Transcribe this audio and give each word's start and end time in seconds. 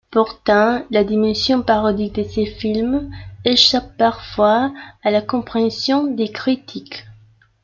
Pourtant, 0.09 0.83
la 0.89 1.03
dimension 1.03 1.61
parodique 1.61 2.15
de 2.15 2.23
ses 2.23 2.47
films 2.47 3.11
échappe 3.45 3.95
parfois 3.97 4.73
à 5.03 5.11
la 5.11 5.21
compréhension 5.21 6.07
des 6.07 6.31
critiques. 6.31 7.05